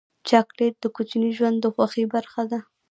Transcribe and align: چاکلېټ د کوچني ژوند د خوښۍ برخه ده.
چاکلېټ 0.27 0.73
د 0.81 0.85
کوچني 0.95 1.29
ژوند 1.37 1.57
د 1.61 1.65
خوښۍ 1.73 2.05
برخه 2.13 2.43
ده. 2.51 2.59